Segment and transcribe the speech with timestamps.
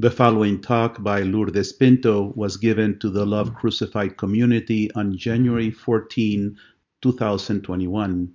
[0.00, 5.70] The following talk by Lourdes Pinto was given to the Love Crucified community on January
[5.70, 6.56] 14,
[7.02, 8.32] 2021.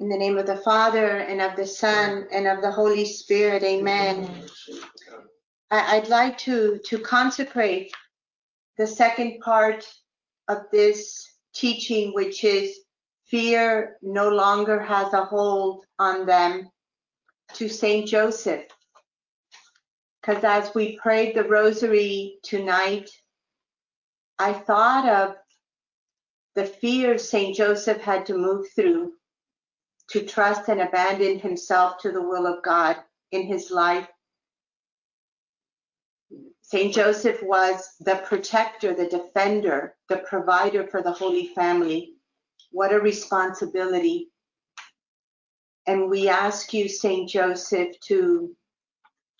[0.00, 3.62] In the name of the Father, and of the Son, and of the Holy Spirit,
[3.62, 4.30] amen.
[5.70, 7.92] I, would like to, to consecrate
[8.78, 9.86] the second part
[10.48, 12.74] of this teaching, which is
[13.26, 16.70] fear no longer has a hold on them,
[17.52, 18.64] to Saint Joseph.
[20.24, 23.10] Because as we prayed the rosary tonight,
[24.38, 25.36] I thought of
[26.54, 27.54] the fear St.
[27.54, 29.12] Joseph had to move through
[30.10, 32.96] to trust and abandon himself to the will of God
[33.32, 34.08] in his life.
[36.62, 36.94] St.
[36.94, 42.14] Joseph was the protector, the defender, the provider for the Holy Family.
[42.70, 44.30] What a responsibility.
[45.86, 47.28] And we ask you, St.
[47.28, 48.56] Joseph, to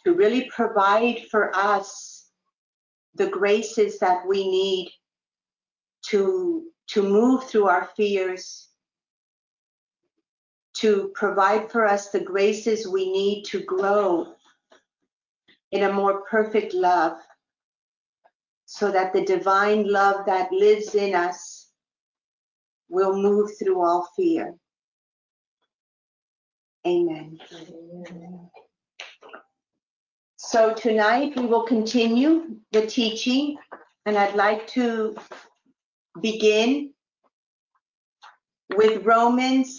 [0.05, 2.29] to really provide for us
[3.15, 4.91] the graces that we need
[6.07, 8.69] to, to move through our fears,
[10.75, 14.35] to provide for us the graces we need to grow
[15.73, 17.17] in a more perfect love,
[18.67, 21.71] so that the divine love that lives in us
[22.89, 24.55] will move through all fear.
[26.87, 27.39] Amen.
[27.53, 28.51] Amen.
[30.55, 33.57] So tonight we will continue the teaching,
[34.07, 35.17] and I'd like to
[36.23, 36.95] begin
[38.77, 39.77] with Romans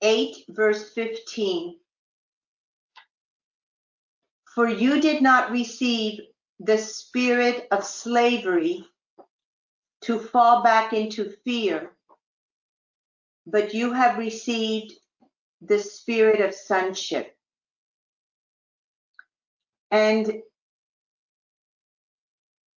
[0.00, 1.80] 8, verse 15.
[4.54, 6.20] For you did not receive
[6.60, 8.84] the spirit of slavery
[10.02, 11.90] to fall back into fear,
[13.48, 14.92] but you have received
[15.60, 17.34] the spirit of sonship
[19.90, 20.42] and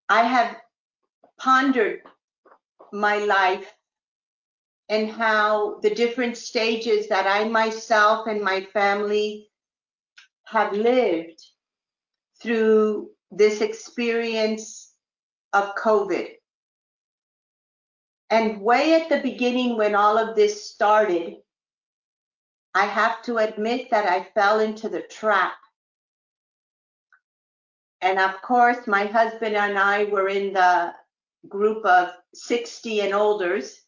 [0.09, 0.57] I have
[1.39, 2.01] pondered
[2.93, 3.73] my life
[4.89, 9.49] and how the different stages that I myself and my family
[10.47, 11.43] have lived
[12.41, 14.93] through this experience
[15.53, 16.29] of COVID.
[18.31, 21.37] And way at the beginning, when all of this started,
[22.75, 25.55] I have to admit that I fell into the trap
[28.01, 30.95] and of course, my husband and I were in the
[31.49, 33.81] group of 60 and olders.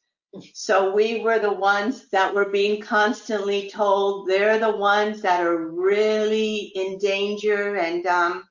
[0.55, 5.57] So we were the ones that were being constantly told they're the ones that are
[5.57, 7.77] really in danger.
[7.77, 8.47] And um,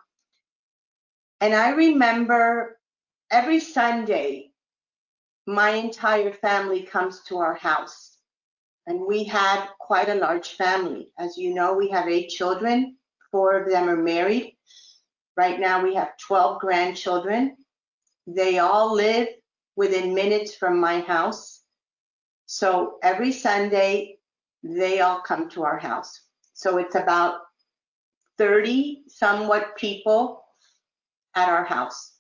[1.42, 2.78] and I remember
[3.32, 4.52] every Sunday,
[5.48, 8.18] my entire family comes to our house,
[8.88, 11.12] and we had quite a large family.
[11.18, 12.98] As you know, we have eight children.
[13.32, 14.58] Four of them are married.
[15.40, 17.56] Right now we have 12 grandchildren.
[18.28, 19.30] They all live
[19.78, 21.62] within minutes from my house.
[22.46, 24.18] So every Sunday,
[24.64, 26.24] they all come to our house.
[26.56, 27.40] So it's about
[28.38, 30.44] 30 somewhat people
[31.36, 32.12] at our house.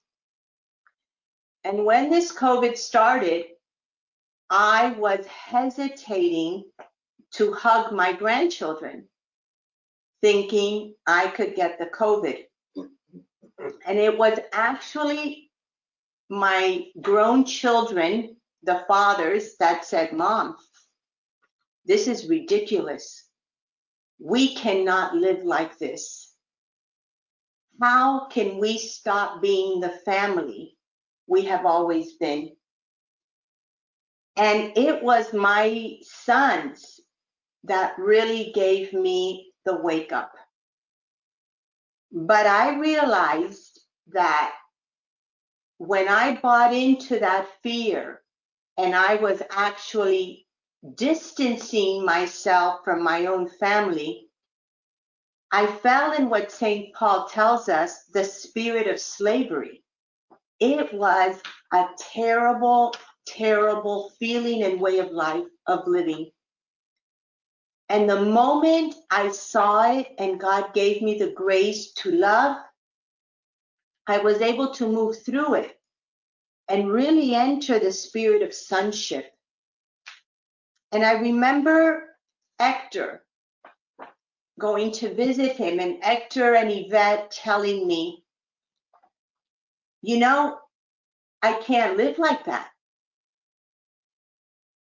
[1.65, 3.47] And when this COVID started,
[4.49, 6.63] I was hesitating
[7.33, 9.09] to hug my grandchildren,
[10.21, 12.45] thinking I could get the COVID.
[13.85, 15.51] And it was actually
[16.29, 20.55] my grown children, the fathers, that said, Mom,
[21.85, 23.25] this is ridiculous.
[24.19, 26.33] We cannot live like this.
[27.81, 30.77] How can we stop being the family
[31.27, 32.51] we have always been?
[34.35, 36.99] And it was my sons
[37.63, 40.33] that really gave me the wake up.
[42.11, 44.55] But I realized that
[45.77, 48.21] when I bought into that fear
[48.77, 50.47] and I was actually
[50.95, 54.29] distancing myself from my own family,
[55.51, 56.93] I fell in what St.
[56.95, 59.83] Paul tells us the spirit of slavery.
[60.59, 61.41] It was
[61.73, 62.93] a terrible,
[63.27, 66.31] terrible feeling and way of life, of living.
[67.89, 72.57] And the moment I saw it and God gave me the grace to love,
[74.05, 75.79] I was able to move through it
[76.67, 79.33] and really enter the spirit of sonship.
[80.91, 82.15] And I remember
[82.59, 83.23] Hector
[84.59, 88.23] going to visit him, and Hector and Yvette telling me,
[90.01, 90.59] you know,
[91.41, 92.69] I can't live like that.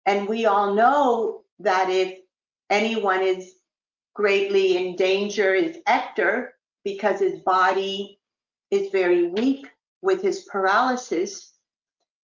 [0.05, 2.18] And we all know that if
[2.69, 3.53] anyone is
[4.13, 8.19] greatly in danger is Hector because his body
[8.71, 9.65] is very weak
[10.01, 11.53] with his paralysis.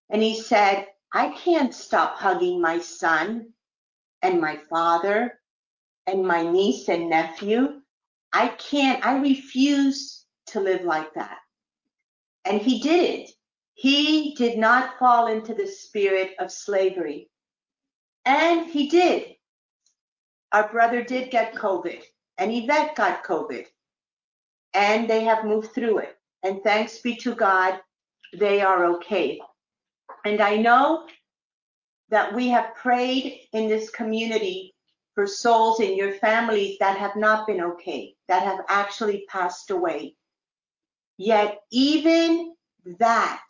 [0.10, 3.54] And he said, I can't stop hugging my son
[4.22, 5.40] and my father
[6.08, 7.82] and my niece and nephew.
[8.34, 11.38] I can't, I refuse to live like that.
[12.44, 13.30] And he didn't.
[13.74, 17.30] He did not fall into the spirit of slavery.
[18.26, 19.35] And he did.
[20.52, 22.02] Our brother did get COVID,
[22.38, 23.66] and Yvette got COVID,
[24.74, 26.18] and they have moved through it.
[26.44, 27.80] And thanks be to God,
[28.38, 29.40] they are okay.
[30.26, 31.08] And I know
[32.10, 34.76] that we have prayed in this community
[35.16, 40.16] for souls in your families that have not been okay, that have actually passed away.
[41.18, 42.54] Yet, even
[43.00, 43.44] that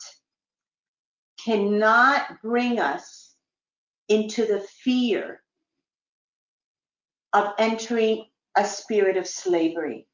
[1.43, 3.33] cannot bring us
[4.07, 5.41] into the fear
[7.35, 10.07] of entering a spirit of slavery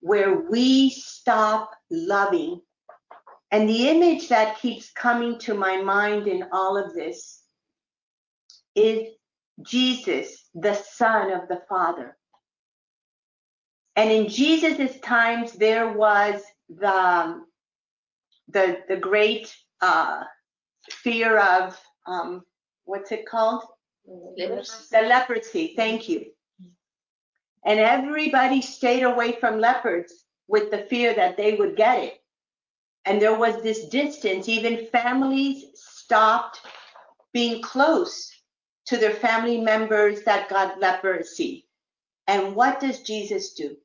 [0.00, 2.60] where we stop loving.
[3.50, 7.42] And the image that keeps coming to my mind in all of this
[8.74, 9.08] is
[9.62, 12.16] Jesus, the Son of the Father.
[13.96, 17.40] And in Jesus' times, there was the,
[18.48, 20.24] the, the great uh,
[20.90, 22.42] fear of, um,
[22.84, 23.62] what's it called?
[24.06, 24.72] Leprosy.
[24.90, 25.74] The leprosy.
[25.76, 26.26] Thank you.
[27.64, 32.22] And everybody stayed away from leopards with the fear that they would get it.
[33.04, 34.48] And there was this distance.
[34.48, 36.60] Even families stopped
[37.32, 38.30] being close
[38.86, 41.66] to their family members that got leprosy.
[42.26, 43.76] And what does Jesus do?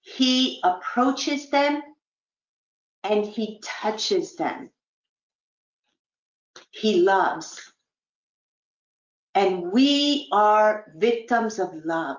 [0.00, 1.82] He approaches them
[3.04, 4.70] and he touches them.
[6.70, 7.72] He loves.
[9.34, 12.18] And we are victims of love.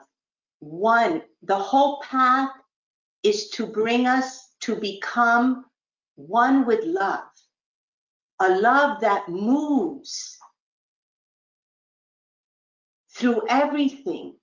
[0.63, 2.49] One, the whole path
[3.21, 5.65] is to bring us to become
[6.15, 7.27] one with love,
[8.39, 10.37] a love that moves
[13.13, 14.35] through everything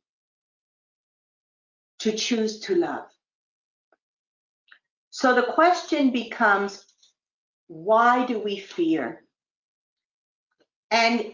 [2.01, 3.07] to choose to love.
[5.09, 6.85] So the question becomes
[7.67, 9.25] why do we fear?
[10.91, 11.33] And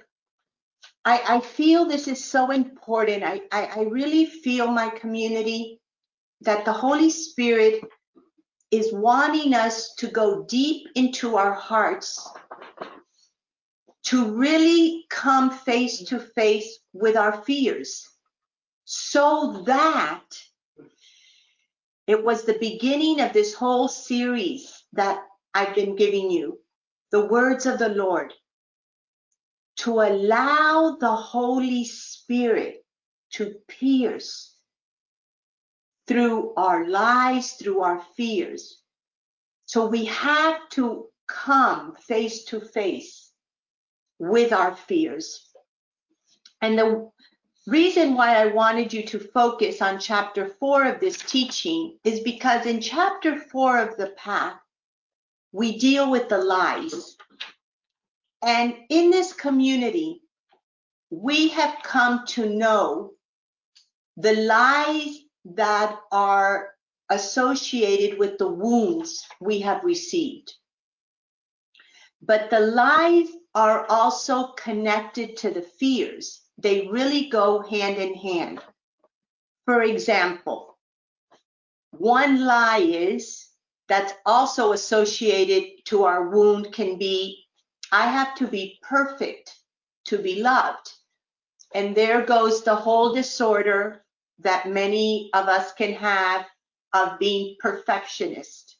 [1.06, 3.22] I, I feel this is so important.
[3.22, 5.80] I, I, I really feel my community
[6.40, 7.80] that the Holy Spirit
[8.72, 12.28] is wanting us to go deep into our hearts
[14.06, 18.08] to really come face to face with our fears
[18.84, 20.24] so that
[22.08, 25.22] it was the beginning of this whole series that
[25.54, 26.58] I've been giving you
[27.12, 28.32] the words of the Lord
[29.86, 32.84] to allow the Holy Spirit
[33.30, 34.52] to pierce
[36.08, 38.82] through our lies, through our fears.
[39.66, 43.30] So we have to come face to face
[44.18, 45.48] with our fears.
[46.60, 47.08] And the
[47.68, 52.66] reason why I wanted you to focus on chapter four of this teaching is because
[52.66, 54.58] in chapter four of the path,
[55.52, 57.16] we deal with the lies.
[58.42, 60.22] And in this community,
[61.10, 63.12] we have come to know
[64.16, 66.70] the lies that are
[67.08, 70.52] associated with the wounds we have received.
[72.20, 76.42] But the lies are also connected to the fears.
[76.58, 78.60] They really go hand in hand.
[79.64, 80.78] For example,
[81.90, 83.48] one lie is
[83.88, 87.45] that's also associated to our wound can be
[87.92, 89.54] I have to be perfect
[90.06, 90.92] to be loved.
[91.74, 94.04] And there goes the whole disorder
[94.40, 96.46] that many of us can have
[96.92, 98.76] of being perfectionist.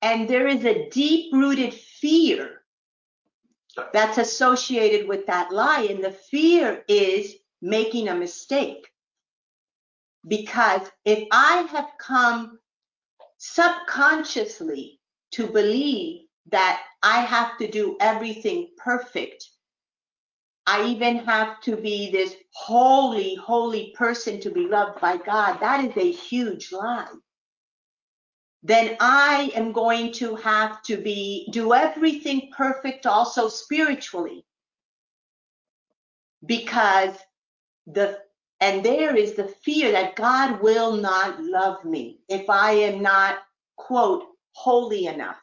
[0.00, 2.62] And there is a deep rooted fear
[3.92, 5.86] that's associated with that lie.
[5.90, 8.88] And the fear is making a mistake.
[10.26, 12.58] Because if I have come
[13.38, 15.00] subconsciously
[15.32, 19.48] to believe that I have to do everything perfect,
[20.66, 25.58] I even have to be this holy, holy person to be loved by God.
[25.60, 27.08] That is a huge lie.
[28.62, 34.44] Then I am going to have to be, do everything perfect also spiritually.
[36.46, 37.16] Because
[37.88, 38.20] the,
[38.60, 43.38] and there is the fear that God will not love me if I am not,
[43.76, 45.41] quote, holy enough.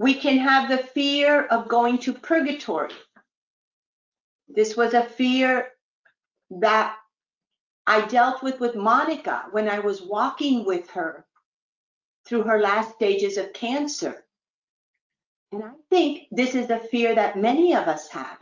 [0.00, 2.94] We can have the fear of going to purgatory.
[4.48, 5.72] This was a fear
[6.48, 6.96] that
[7.86, 11.26] I dealt with with Monica when I was walking with her
[12.24, 14.24] through her last stages of cancer.
[15.52, 18.38] And I think this is a fear that many of us have.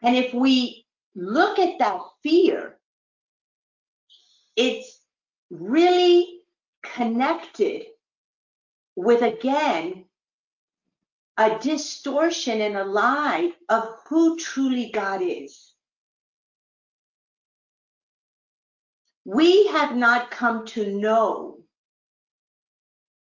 [0.00, 2.78] And if we look at that fear,
[4.54, 5.00] it's
[5.50, 6.42] really
[6.84, 7.86] connected
[8.96, 10.06] with, again,
[11.36, 15.72] a distortion and a lie of who truly God is.
[19.24, 21.58] We have not come to know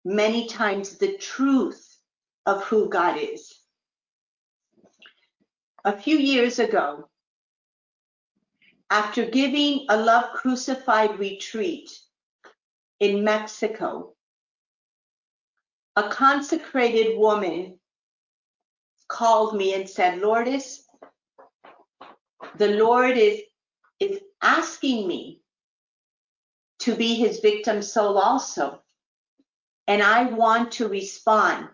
[0.04, 1.96] many times the truth
[2.44, 3.54] of who God is.
[5.84, 7.08] A few years ago,
[8.90, 11.90] after giving a Love Crucified retreat
[13.00, 14.11] in Mexico,
[15.96, 17.78] a consecrated woman
[19.08, 20.84] called me and said, Lourdes,
[22.56, 23.40] the Lord is,
[24.00, 25.40] is asking me
[26.80, 28.80] to be his victim soul also.
[29.86, 31.68] And I want to respond.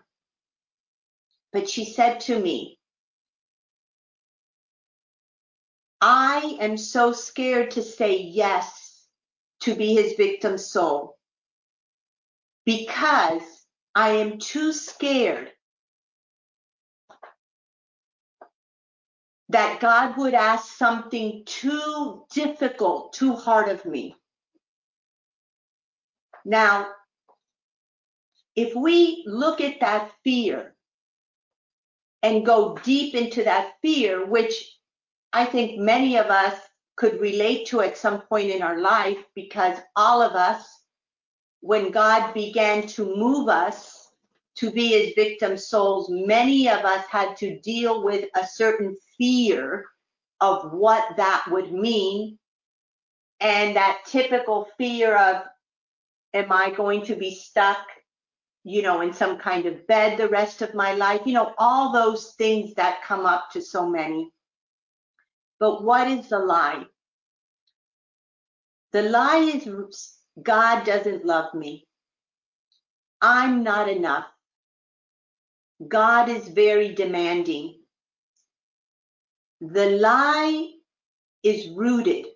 [1.53, 2.77] But she said to me,
[6.01, 9.05] I am so scared to say yes
[9.61, 11.17] to be his victim soul
[12.65, 13.58] because
[13.95, 15.51] I am too scared
[19.49, 24.15] that God would ask something too difficult, too hard of me.
[26.45, 26.91] Now,
[28.55, 30.75] if we look at that fear
[32.21, 34.77] and go deep into that fear, which
[35.33, 36.59] I think many of us
[36.95, 40.78] could relate to at some point in our life, because all of us,
[41.61, 44.11] when God began to move us
[44.55, 49.85] to be his victim souls, many of us had to deal with a certain fear
[50.41, 52.37] of what that would mean.
[53.41, 55.43] And that typical fear of
[56.33, 57.85] am I going to be stuck,
[58.63, 61.21] you know, in some kind of bed the rest of my life?
[61.25, 64.31] You know, all those things that come up to so many.
[65.59, 66.85] But what is the lie?
[68.91, 69.67] The lie is
[70.43, 71.87] God doesn't love me.
[73.21, 74.25] I'm not enough.
[75.87, 77.79] God is very demanding.
[79.61, 80.71] The lie
[81.43, 82.27] is rooted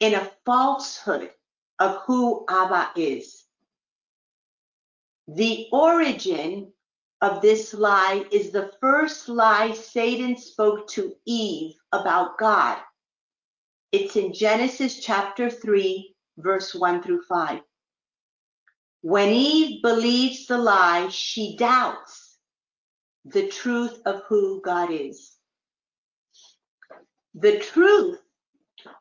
[0.00, 1.30] in a falsehood
[1.78, 3.44] of who Abba is.
[5.28, 6.72] The origin
[7.20, 12.78] of this lie is the first lie Satan spoke to Eve about God.
[13.92, 17.60] It's in Genesis chapter 3, verse 1 through 5.
[19.02, 22.36] When Eve believes the lie, she doubts
[23.24, 25.32] the truth of who God is.
[27.34, 28.20] The truth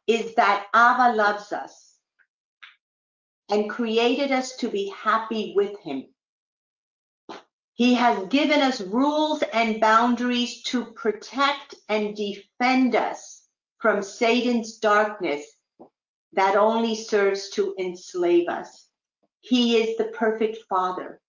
[0.07, 1.95] is that Abba loves us
[3.49, 6.05] and created us to be happy with him.
[7.73, 13.43] He has given us rules and boundaries to protect and defend us
[13.79, 15.43] from Satan's darkness
[16.33, 18.87] that only serves to enslave us.
[19.41, 21.19] He is the perfect father.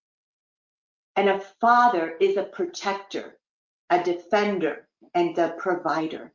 [1.16, 3.38] And a father is a protector,
[3.88, 6.32] a defender, and a provider.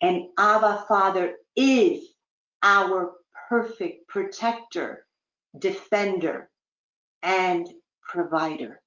[0.00, 2.04] And Abba Father is
[2.62, 3.12] our
[3.48, 5.06] perfect protector,
[5.58, 6.50] defender,
[7.22, 7.68] and
[8.02, 8.80] provider.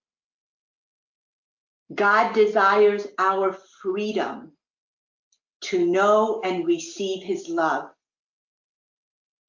[1.93, 4.51] God desires our freedom
[5.61, 7.89] to know and receive his love,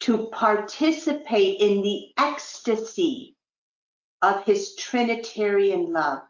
[0.06, 3.34] to participate in the ecstasy
[4.22, 6.20] of his Trinitarian love.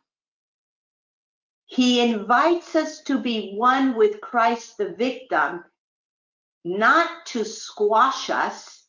[1.66, 5.62] He invites us to be one with Christ the victim,
[6.64, 8.82] not to squash us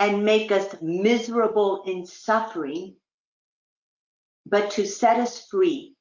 [0.00, 2.96] and make us miserable in suffering,
[4.44, 5.94] but to set us free,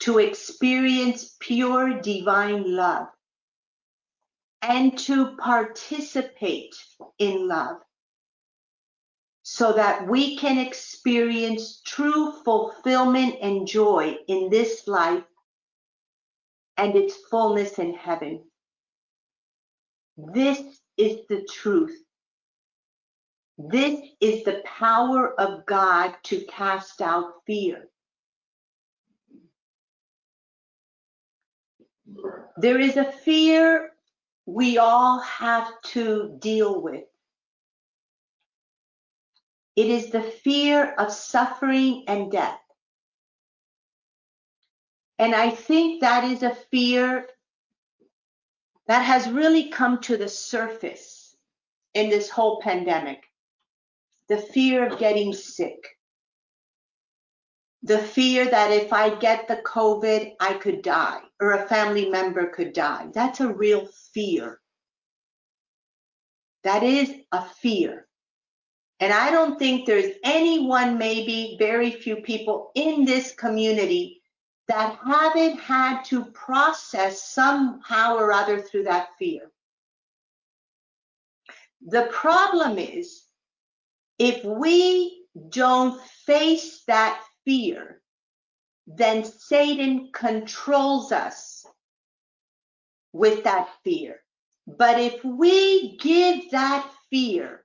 [0.00, 3.06] to experience pure divine love,
[4.62, 6.74] and to participate
[7.18, 7.76] in love
[9.42, 15.24] so that we can experience true fulfillment and joy in this life
[16.76, 18.42] and its fullness in heaven.
[20.16, 20.60] This
[20.96, 21.96] is the truth.
[23.58, 27.88] This is the power of God to cast out fear.
[32.56, 33.91] There is a fear
[34.46, 37.04] we all have to deal with.
[39.76, 42.58] It is the fear of suffering and death.
[45.18, 47.28] And I think that is a fear
[48.88, 51.36] that has really come to the surface
[51.94, 53.22] in this whole pandemic.
[54.28, 55.78] The fear of getting sick.
[57.84, 62.46] The fear that if I get the COVID, I could die or a family member
[62.46, 63.08] could die.
[63.12, 64.60] That's a real fear.
[66.62, 68.06] That is a fear.
[69.00, 74.22] And I don't think there's anyone, maybe very few people in this community
[74.68, 79.50] that haven't had to process somehow or other through that fear.
[81.84, 83.24] The problem is
[84.20, 88.00] if we don't face that fear,
[88.86, 91.66] then Satan controls us
[93.12, 94.20] with that fear.
[94.66, 97.64] But if we give that fear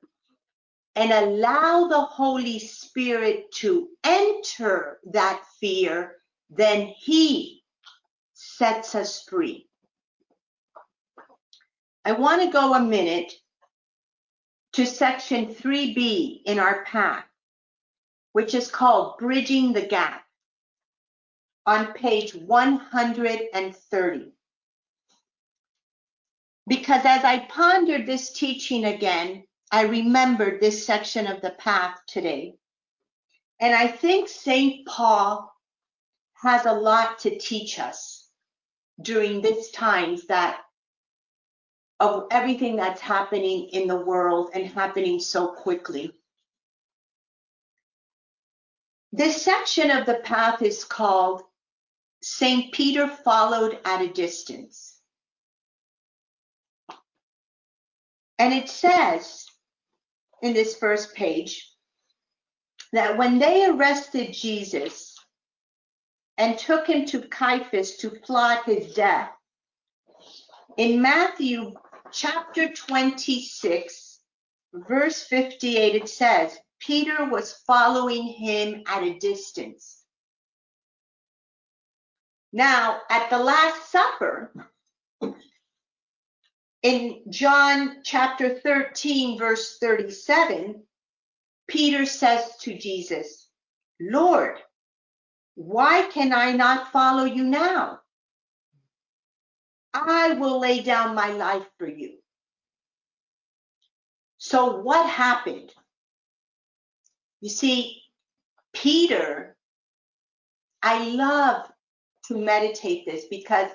[0.95, 6.15] and allow the Holy Spirit to enter that fear,
[6.49, 7.63] then He
[8.33, 9.67] sets us free.
[12.03, 13.33] I want to go a minute
[14.73, 17.26] to section 3b in our path,
[18.37, 20.23] which is called Bridging the Gap
[21.65, 24.31] on page 130.
[26.67, 32.53] Because as I pondered this teaching again, I remembered this section of the path today.
[33.59, 34.85] And I think St.
[34.85, 35.51] Paul
[36.35, 38.29] has a lot to teach us
[39.01, 40.59] during these times that
[41.99, 46.13] of everything that's happening in the world and happening so quickly.
[49.13, 51.43] This section of the path is called
[52.21, 52.73] St.
[52.73, 54.99] Peter Followed at a Distance.
[58.37, 59.45] And it says
[60.41, 61.71] in this first page
[62.93, 65.17] that when they arrested Jesus
[66.37, 69.31] and took him to Caiaphas to plot his death,
[70.77, 71.73] in Matthew
[72.11, 74.19] chapter 26,
[74.73, 80.03] verse 58, it says, Peter was following him at a distance.
[82.53, 84.51] Now, at the Last Supper,
[86.83, 90.83] in John chapter 13, verse 37,
[91.67, 93.49] Peter says to Jesus,
[93.99, 94.57] Lord,
[95.55, 97.99] why can I not follow you now?
[99.93, 102.17] I will lay down my life for you.
[104.37, 105.73] So, what happened?
[107.47, 108.01] You see,
[108.73, 109.55] Peter,
[110.83, 111.65] I love
[112.25, 113.69] to meditate this because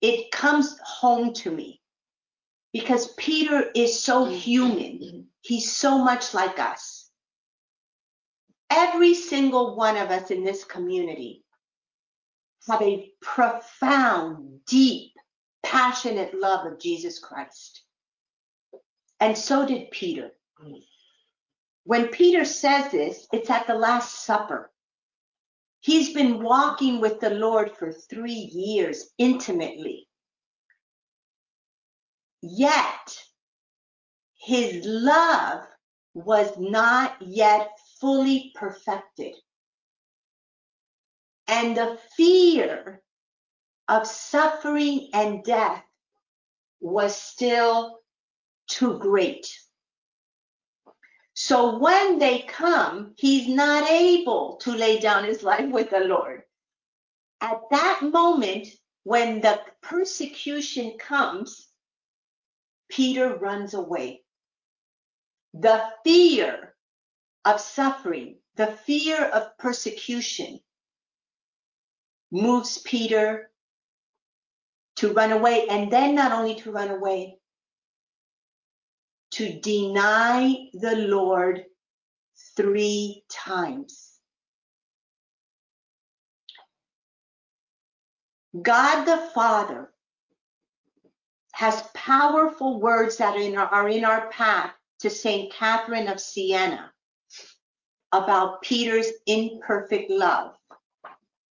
[0.00, 1.80] it comes home to me.
[2.72, 4.34] Because Peter is so mm-hmm.
[4.34, 7.08] human, he's so much like us.
[8.68, 11.44] Every single one of us in this community
[12.68, 15.12] have a profound, deep,
[15.62, 17.84] passionate love of Jesus Christ.
[19.20, 20.32] And so did Peter.
[20.60, 20.82] Mm.
[21.90, 24.70] When Peter says this, it's at the Last Supper.
[25.80, 30.06] He's been walking with the Lord for three years intimately.
[32.42, 33.24] Yet,
[34.38, 35.66] his love
[36.14, 39.34] was not yet fully perfected.
[41.48, 43.02] And the fear
[43.88, 45.82] of suffering and death
[46.78, 47.98] was still
[48.68, 49.48] too great.
[51.42, 56.42] So when they come, he's not able to lay down his life with the Lord.
[57.40, 58.68] At that moment,
[59.04, 61.66] when the persecution comes,
[62.90, 64.22] Peter runs away.
[65.54, 66.74] The fear
[67.46, 70.60] of suffering, the fear of persecution
[72.30, 73.50] moves Peter
[74.96, 75.68] to run away.
[75.68, 77.39] And then not only to run away,
[79.32, 81.64] to deny the Lord
[82.56, 84.10] three times.
[88.60, 89.92] God the Father
[91.52, 95.52] has powerful words that are in our, are in our path to St.
[95.52, 96.90] Catherine of Siena
[98.12, 100.54] about Peter's imperfect love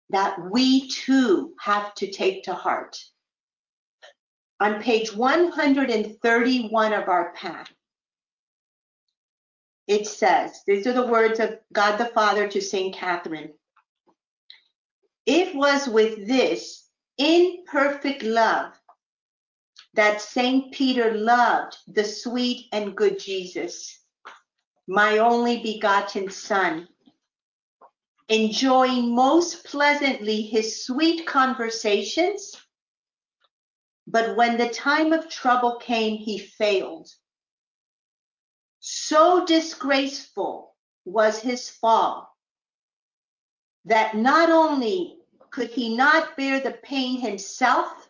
[0.09, 2.97] that we too have to take to heart.
[4.59, 7.71] On page 131 of our path,
[9.85, 12.93] it says, these are the words of God the Father to St.
[12.93, 13.53] Catherine.
[15.25, 18.73] It was with this imperfect love
[19.93, 20.73] that St.
[20.73, 23.99] Peter loved the sweet and good Jesus,
[24.87, 26.87] my only begotten Son,
[28.29, 32.55] enjoying most pleasantly his sweet conversations
[34.09, 37.09] But when the time of trouble came, he failed.
[38.79, 42.33] So disgraceful was his fall
[43.83, 45.17] that not only
[45.49, 48.09] could he not bear the pain himself,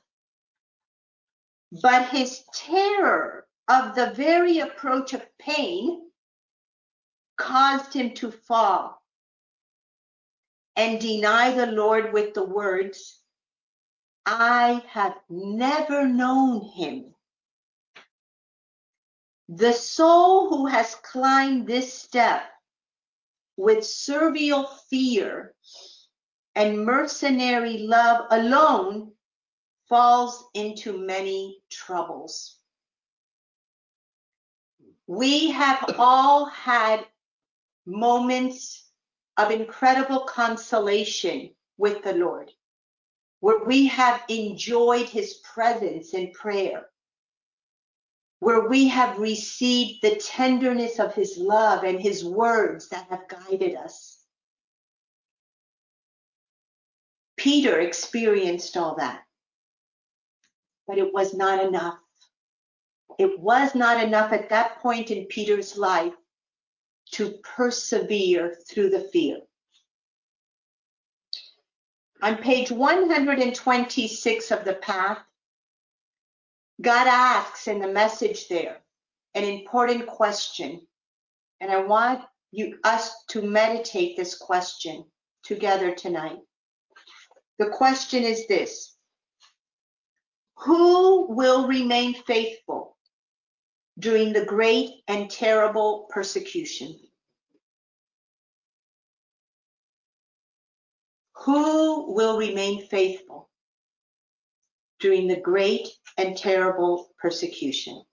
[1.72, 6.10] but his terror of the very approach of pain
[7.38, 9.02] caused him to fall
[10.76, 13.17] and deny the Lord with the words,
[14.30, 17.16] I have never known him.
[19.48, 22.42] The soul who has climbed this step
[23.56, 25.56] with servile fear
[26.56, 29.14] and mercenary love alone
[29.88, 32.60] falls into many troubles.
[35.08, 37.08] We have all had
[37.86, 38.92] moments
[39.38, 42.52] of incredible consolation with the Lord,
[43.40, 46.88] where we have enjoyed his presence in prayer,
[48.40, 53.76] where we have received the tenderness of his love and his words that have guided
[53.76, 54.18] us.
[57.36, 59.24] Peter experienced all that,
[60.88, 62.00] but it was not enough.
[63.20, 66.14] It was not enough at that point in Peter's life
[67.14, 69.47] to persevere through the fear.
[72.22, 75.20] On page 126 of the path,
[76.82, 78.78] God asks in the message there
[79.36, 80.82] an important question.
[81.62, 85.06] And I want you us to meditate this question
[85.44, 86.40] together tonight.
[87.60, 88.96] The question is this
[90.58, 92.98] Who will remain faithful
[94.00, 97.00] during the great and terrible persecution?
[101.48, 103.50] Who will remain faithful
[105.00, 108.04] during the great and terrible persecution?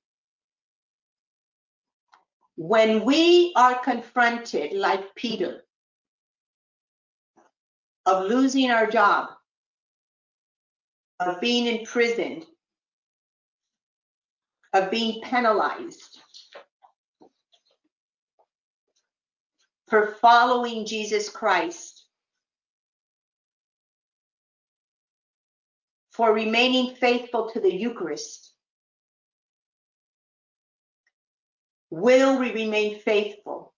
[2.55, 5.65] When we are confronted, like Peter,
[8.07, 9.31] of losing our job,
[11.19, 12.47] of being imprisoned,
[14.73, 16.21] of being penalized
[19.89, 21.94] for following Jesus Christ,
[26.15, 28.53] for remaining faithful to the Eucharist.
[31.91, 33.75] Will we remain faithful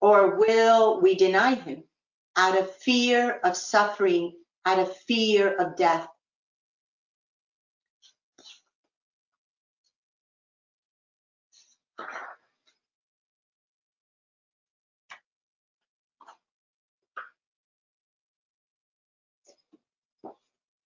[0.00, 1.84] or will we deny him
[2.36, 4.32] out of fear of suffering,
[4.64, 6.08] out of fear of death?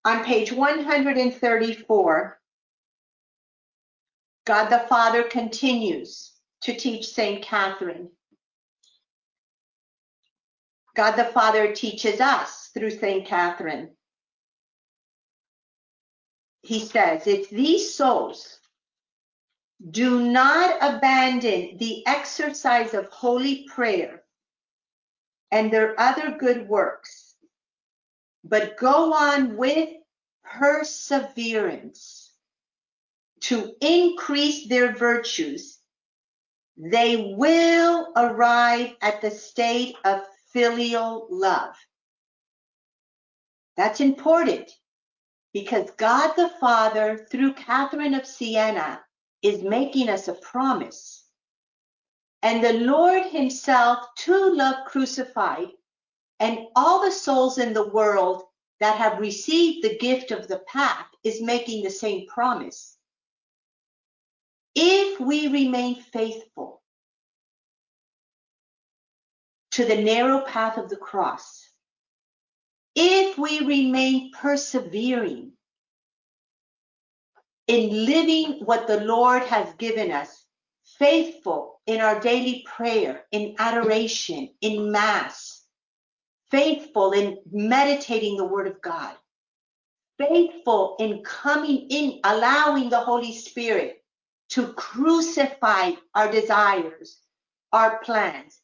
[0.04, 2.40] On page 134,
[4.44, 7.42] God the Father continues to teach St.
[7.42, 8.10] Catherine.
[10.94, 13.26] God the Father teaches us through St.
[13.26, 13.90] Catherine.
[16.62, 18.58] He says, if these souls
[19.90, 24.22] do not abandon the exercise of holy prayer
[25.50, 27.23] and their other good works,
[28.44, 29.88] but go on with
[30.44, 32.30] perseverance
[33.40, 35.78] to increase their virtues,
[36.76, 41.74] they will arrive at the state of filial love.
[43.76, 44.70] That's important
[45.52, 49.00] because God the Father, through Catherine of Siena,
[49.42, 51.24] is making us a promise.
[52.42, 55.68] And the Lord Himself, to love crucified,
[56.40, 58.44] and all the souls in the world
[58.80, 62.96] that have received the gift of the path is making the same promise.
[64.74, 66.82] If we remain faithful
[69.72, 71.68] to the narrow path of the cross,
[72.94, 75.52] if we remain persevering
[77.66, 80.44] in living what the Lord has given us,
[80.98, 85.63] faithful in our daily prayer, in adoration, in Mass,
[86.54, 89.12] faithful in meditating the Word of God,
[90.18, 94.04] faithful in coming in, allowing the Holy Spirit
[94.50, 97.18] to crucify our desires,
[97.72, 98.60] our plans,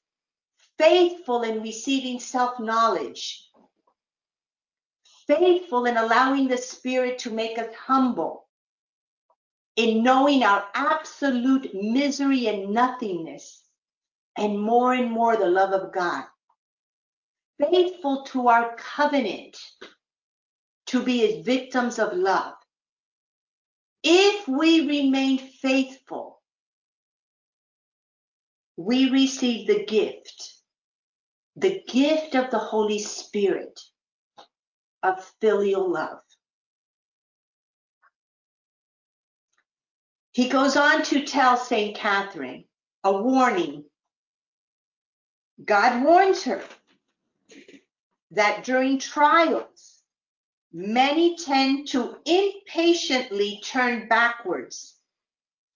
[0.79, 3.51] faithful in receiving self knowledge,
[5.27, 8.47] faithful in allowing the Spirit to make us humble,
[9.75, 13.65] in knowing our absolute misery and nothingness,
[14.37, 16.23] and more and more the love of God
[17.61, 19.59] faithful to our covenant
[20.87, 22.55] to be as victims of love,
[24.03, 26.41] If we remain faithful,
[28.77, 30.55] we receive the gift,
[31.57, 33.79] the gift of the Holy Spirit
[35.03, 36.21] of filial love.
[40.33, 41.97] He goes on to tell St.
[41.97, 42.65] Catherine
[43.05, 43.85] a warning.
[45.65, 46.63] God warns her
[48.31, 50.03] that during trials,
[50.73, 54.95] many tend to impatiently turn backwards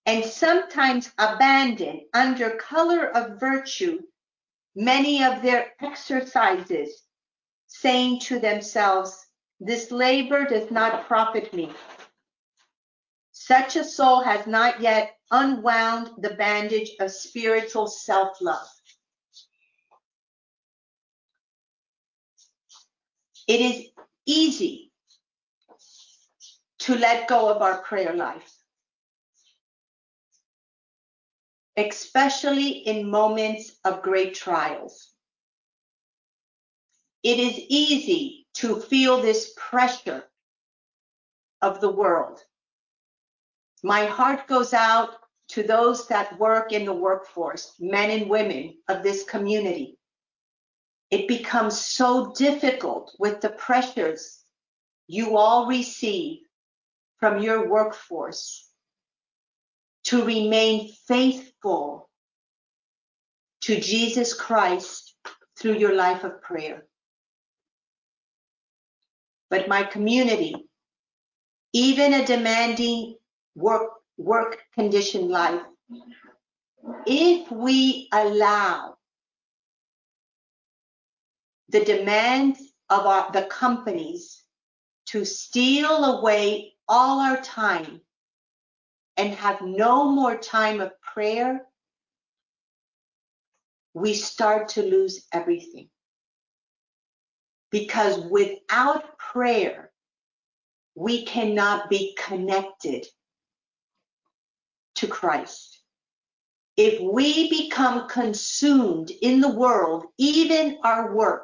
[0.06, 4.00] and sometimes abandon under color of virtue
[4.74, 7.02] many of their exercises,
[7.66, 9.26] saying to themselves,
[9.60, 11.72] This labor does not profit me.
[13.32, 18.68] Such a soul has not yet unwound the bandage of spiritual self love.
[23.46, 23.86] It is
[24.26, 24.92] easy
[26.80, 28.54] to let go of our prayer life,
[31.76, 35.12] especially in moments of great trials.
[37.22, 40.24] It is easy to feel this pressure
[41.62, 42.40] of the world.
[43.82, 45.10] My heart goes out
[45.48, 49.98] to those that work in the workforce, men and women of this community
[51.14, 54.42] it becomes so difficult with the pressures
[55.06, 56.40] you all receive
[57.20, 58.68] from your workforce
[60.02, 62.10] to remain faithful
[63.60, 65.14] to Jesus Christ
[65.56, 66.84] through your life of prayer.
[69.50, 70.66] But my community,
[71.72, 73.14] even a demanding
[73.54, 75.62] work, work condition life,
[77.06, 78.93] if we allow
[81.68, 84.42] the demands of our, the companies
[85.06, 88.00] to steal away all our time
[89.16, 91.62] and have no more time of prayer,
[93.94, 95.88] we start to lose everything.
[97.70, 99.90] Because without prayer,
[100.94, 103.06] we cannot be connected
[104.96, 105.80] to Christ.
[106.76, 111.43] If we become consumed in the world, even our work,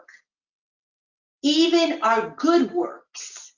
[1.43, 3.53] even our good works,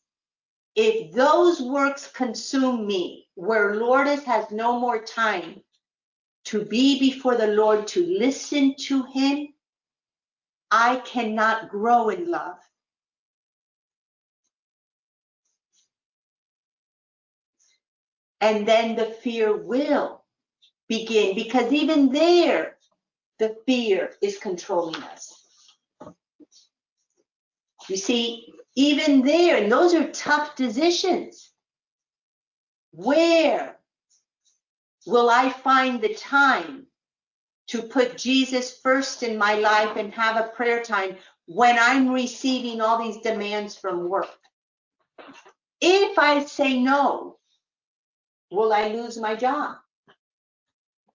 [0.74, 5.62] if those works consume me, where Lourdes has no more time
[6.44, 9.48] to be before the Lord to listen to Him,
[10.70, 12.58] I cannot grow in love.
[18.40, 20.24] And then the fear will
[20.88, 22.76] begin because even there,
[23.38, 25.41] the fear is controlling us.
[27.88, 31.50] You see, even there, and those are tough decisions.
[32.92, 33.76] Where
[35.06, 36.86] will I find the time
[37.68, 41.16] to put Jesus first in my life and have a prayer time
[41.46, 44.30] when I'm receiving all these demands from work?
[45.80, 47.38] If I say no,
[48.50, 49.76] will I lose my job?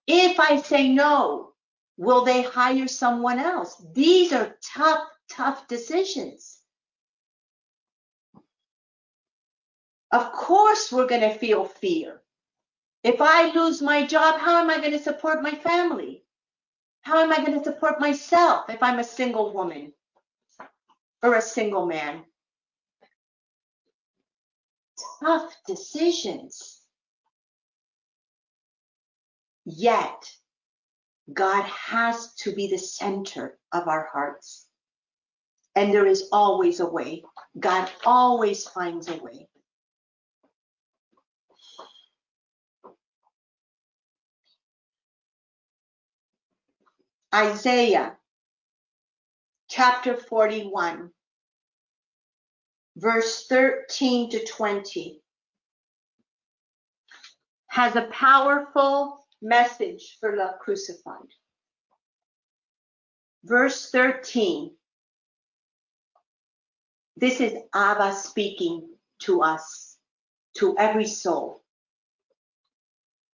[0.06, 1.52] If I say no,
[1.96, 3.82] will they hire someone else?
[3.94, 5.00] These are tough,
[5.30, 6.57] tough decisions.
[10.10, 12.22] Of course, we're going to feel fear.
[13.04, 16.24] If I lose my job, how am I going to support my family?
[17.02, 19.92] How am I going to support myself if I'm a single woman
[21.22, 22.24] or a single man?
[25.20, 26.80] Tough decisions.
[29.64, 30.30] Yet,
[31.32, 34.66] God has to be the center of our hearts.
[35.76, 37.22] And there is always a way.
[37.60, 39.48] God always finds a way.
[47.34, 48.16] Isaiah
[49.68, 51.10] chapter 41,
[52.96, 55.20] verse 13 to 20,
[57.68, 61.28] has a powerful message for love crucified.
[63.44, 64.72] Verse 13.
[67.16, 68.88] This is Abba speaking
[69.20, 69.96] to us,
[70.56, 71.62] to every soul.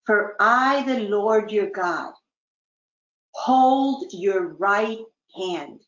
[0.05, 2.13] For I, the Lord your God,
[3.49, 4.99] hold your right
[5.35, 5.81] hand.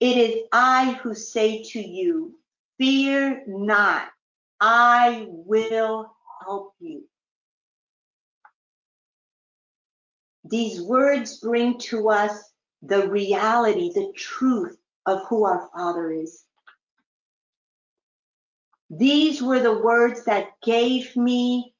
[0.00, 2.38] It is I who say to you,
[2.78, 4.08] Fear not,
[4.60, 6.10] I will
[6.42, 7.02] help you.
[10.46, 12.32] These words bring to us
[12.80, 16.44] the reality, the truth of who our Father is.
[18.88, 21.73] These were the words that gave me,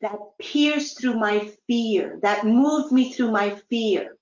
[0.00, 4.16] that pierced through my fear, that moved me through my fear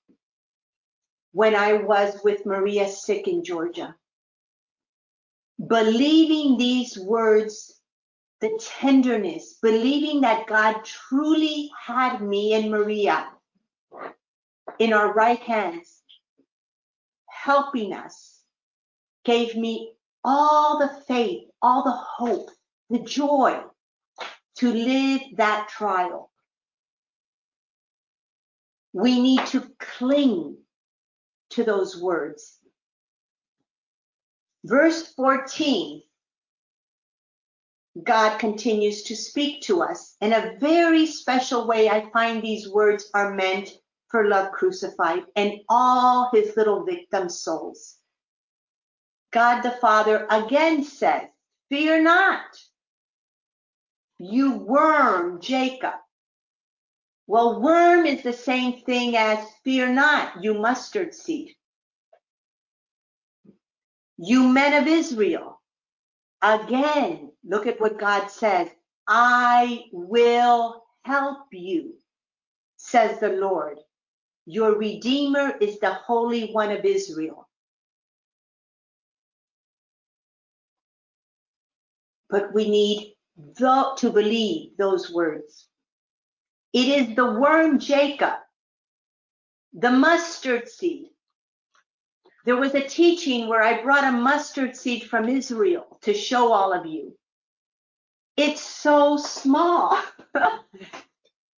[1.31, 3.95] when I was with Maria sick in Georgia.
[5.67, 7.79] Believing these words,
[8.41, 13.27] the tenderness, believing that God truly had me and Maria
[14.79, 16.01] in our right hands,
[17.29, 18.41] helping us,
[19.25, 22.49] gave me all the faith, all the hope,
[22.89, 23.61] the joy
[24.57, 26.31] to live that trial.
[28.93, 30.57] We need to cling
[31.51, 32.57] to those words.
[34.63, 36.01] Verse 14,
[38.03, 40.15] God continues to speak to us.
[40.21, 43.69] In a very special way, I find these words are meant
[44.09, 47.97] for love crucified and all his little victim souls.
[49.31, 51.23] God the Father again says,
[51.69, 52.57] Fear not,
[54.19, 55.93] you worm Jacob.
[57.27, 61.53] Well, worm is the same thing as fear not, you mustard seed.
[64.17, 65.61] You men of Israel,
[66.41, 68.69] again, look at what God says.
[69.07, 71.95] I will help you,
[72.77, 73.79] says the Lord.
[74.45, 77.47] Your Redeemer is the Holy One of Israel.
[82.29, 85.67] But we need the, to believe those words.
[86.73, 88.35] It is the worm Jacob,
[89.73, 91.07] the mustard seed.
[92.45, 96.73] There was a teaching where I brought a mustard seed from Israel to show all
[96.73, 97.17] of you.
[98.37, 99.99] It's so small.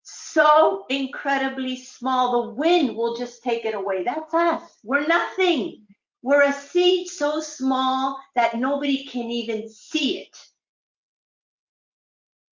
[0.02, 2.46] so incredibly small.
[2.46, 4.02] The wind will just take it away.
[4.04, 4.62] That's us.
[4.82, 5.86] We're nothing.
[6.22, 10.36] We're a seed so small that nobody can even see it.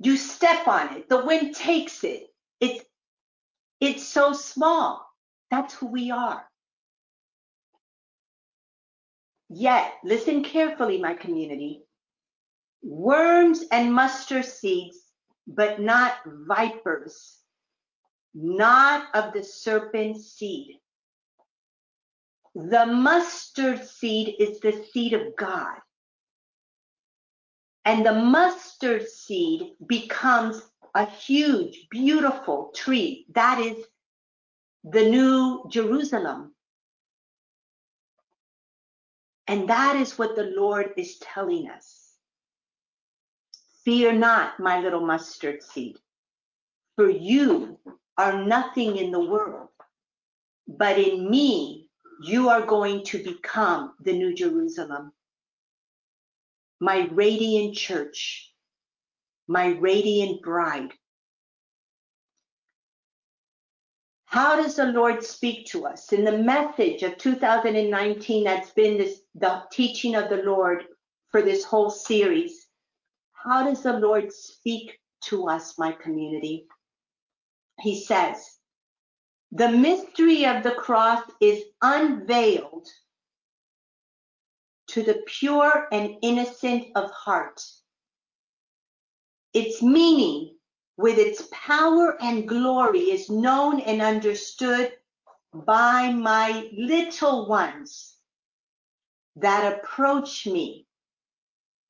[0.00, 2.28] You step on it, the wind takes it.
[2.61, 2.84] It's
[3.80, 5.06] it's so small.
[5.50, 6.44] That's who we are.
[9.48, 11.84] Yet, listen carefully, my community.
[12.82, 14.98] Worms and mustard seeds,
[15.46, 17.38] but not vipers
[18.34, 20.78] not of the serpent seed.
[22.54, 25.76] The mustard seed is the seed of God.
[27.88, 30.61] And the mustard seed becomes
[30.94, 33.24] a huge, beautiful tree.
[33.35, 33.83] That is
[34.85, 36.53] the new Jerusalem.
[39.46, 42.12] And that is what the Lord is telling us.
[43.87, 45.96] Fear not, my little mustard seed,
[46.94, 47.79] for you
[48.18, 49.70] are nothing in the world,
[50.66, 51.88] but in me,
[52.22, 55.11] you are going to become the New Jerusalem.
[56.81, 58.53] My radiant church,
[59.47, 60.93] my radiant bride.
[64.27, 66.12] How does the Lord speak to us?
[66.12, 70.85] In the message of 2019, that's been this, the teaching of the Lord
[71.31, 72.67] for this whole series.
[73.33, 76.67] How does the Lord speak to us, my community?
[77.81, 78.59] He says,
[79.51, 82.87] the mystery of the cross is unveiled
[84.98, 87.64] to the pure and innocent of heart.
[89.54, 90.56] Its meaning,
[90.96, 94.92] with its power and glory, is known and understood
[95.54, 98.16] by my little ones
[99.37, 100.88] that approach me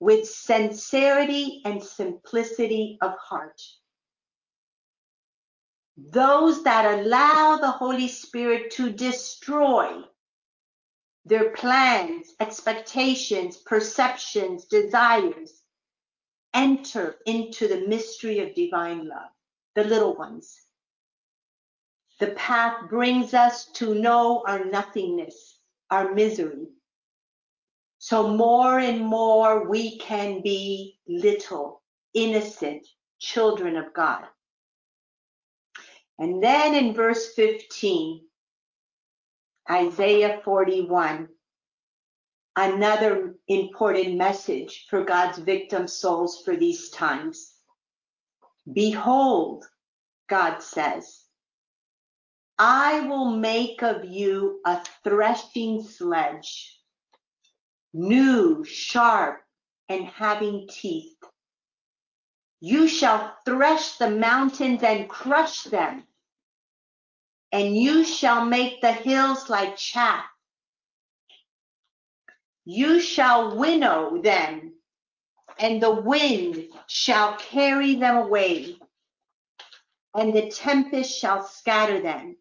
[0.00, 3.60] with sincerity and simplicity of heart
[5.96, 10.00] those that allow the Holy Spirit to destroy
[11.24, 15.62] their plans, expectations, perceptions, desires,
[16.54, 19.30] enter into the mystery of divine love,
[19.74, 20.56] the little ones.
[22.18, 25.58] The path brings us to know our nothingness,
[25.90, 26.66] our misery.
[27.98, 31.82] So more and more we can be little,
[32.14, 32.86] innocent
[33.18, 34.24] children of God.
[36.18, 38.27] And then in verse 15,
[39.70, 41.28] Isaiah 41,
[42.56, 47.52] another important message for God's victim souls for these times.
[48.72, 49.64] Behold,
[50.28, 51.22] God says,
[52.58, 56.80] I will make of you a threshing sledge,
[57.92, 59.42] new, sharp,
[59.88, 61.16] and having teeth.
[62.60, 66.07] You shall thresh the mountains and crush them,
[67.52, 70.24] and you shall make the hills like chaff.
[72.64, 74.72] You shall winnow them
[75.58, 78.76] and the wind shall carry them away,
[80.14, 82.36] and the tempest shall scatter them.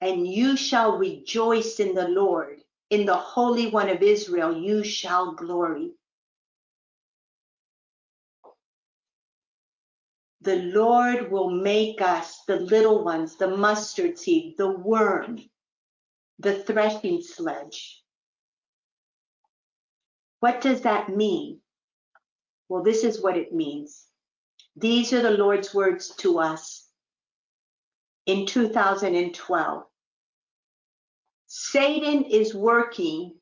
[0.00, 2.60] And you shall rejoice in the Lord,
[2.90, 5.92] in the Holy One of Israel, you shall glory.
[10.44, 15.38] The Lord will make us, the little ones, the mustard seed, the worm,
[16.38, 18.02] the threshing sledge.
[20.40, 21.60] What does that mean?
[22.68, 24.04] Well, this is what it means.
[24.76, 26.90] These are the Lord's words to us
[28.26, 29.82] in 2012.
[31.46, 33.32] Satan is working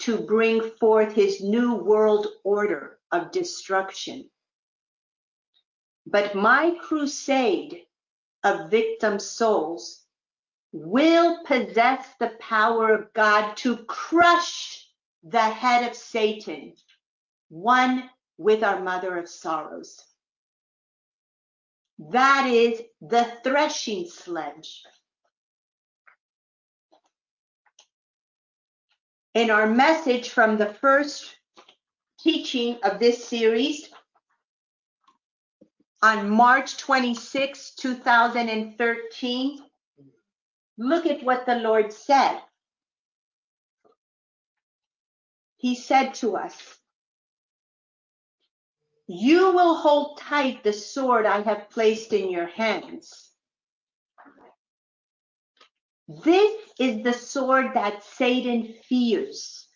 [0.00, 4.28] to bring forth his new world order of destruction.
[6.06, 7.82] But my crusade
[8.42, 10.02] of victim souls
[10.72, 14.86] will possess the power of God to crush
[15.22, 16.74] the head of Satan,
[17.48, 20.02] one with our mother of sorrows.
[21.98, 24.82] That is the threshing sledge.
[29.34, 31.36] In our message from the first
[32.18, 33.88] teaching of this series,
[36.04, 39.58] on March 26, 2013,
[40.76, 42.40] look at what the Lord said.
[45.56, 46.76] He said to us,
[49.06, 53.30] You will hold tight the sword I have placed in your hands.
[56.06, 59.66] This is the sword that Satan fears,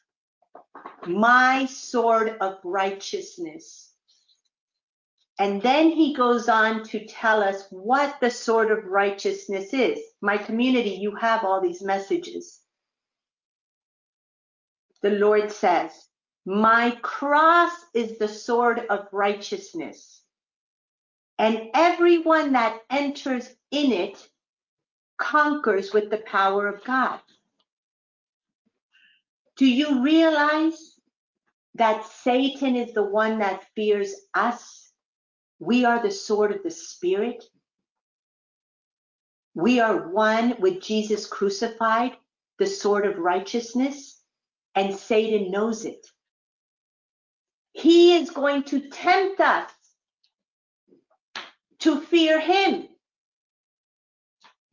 [1.07, 3.88] my sword of righteousness.
[5.39, 10.01] And then he goes on to tell us what the sword of righteousness is.
[10.21, 12.61] My community, you have all these messages.
[15.03, 15.93] The Lord says,
[16.45, 20.23] My cross is the sword of righteousness,
[21.39, 24.29] and everyone that enters in it
[25.19, 27.21] conquers with the power of God.
[29.57, 30.95] Do you realize
[31.75, 34.88] that Satan is the one that fears us?
[35.59, 37.45] We are the sword of the Spirit.
[39.55, 42.13] We are one with Jesus crucified,
[42.59, 44.21] the sword of righteousness,
[44.75, 46.07] and Satan knows it.
[47.73, 49.71] He is going to tempt us
[51.81, 52.89] to fear him.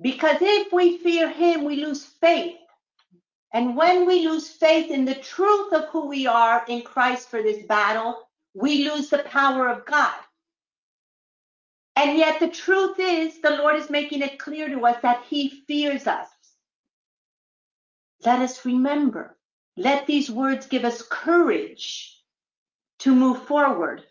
[0.01, 2.57] Because if we fear him, we lose faith.
[3.53, 7.41] And when we lose faith in the truth of who we are in Christ for
[7.41, 10.15] this battle, we lose the power of God.
[11.95, 15.49] And yet the truth is, the Lord is making it clear to us that he
[15.67, 16.27] fears us.
[18.25, 19.37] Let us remember.
[19.77, 22.17] Let these words give us courage
[22.99, 24.03] to move forward.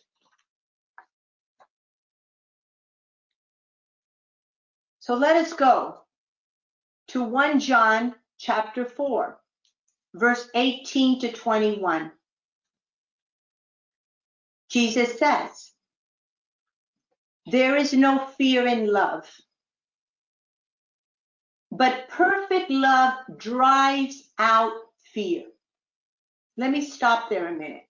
[5.01, 5.99] So let us go
[7.09, 9.39] to 1 John chapter 4,
[10.14, 12.11] verse 18 to 21.
[14.70, 15.74] Jesus says,
[17.47, 19.28] there is no fear in love.
[21.70, 24.72] But perfect love drives out
[25.12, 25.45] fear.
[26.57, 27.86] Let me stop there a minute.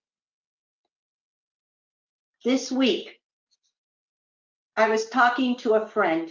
[2.43, 3.19] This week,
[4.75, 6.29] I was talking to a friend,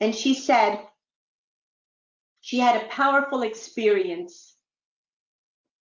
[0.00, 0.80] and she said
[2.40, 4.56] she had a powerful experience.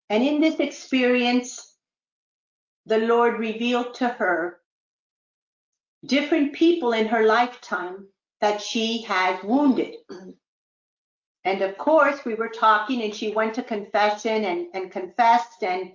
[0.08, 1.74] And in this experience,
[2.86, 4.55] the Lord revealed to her
[6.06, 8.06] different people in her lifetime
[8.40, 9.96] that she has wounded.
[11.44, 15.92] And of course, we were talking and she went to confession and, and confessed and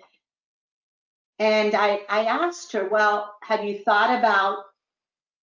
[1.39, 4.59] and I, I asked her, well, have you thought about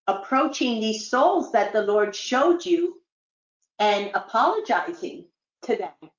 [0.06, 3.02] approaching these souls that the Lord showed you
[3.80, 5.24] and apologizing
[5.62, 6.10] to them?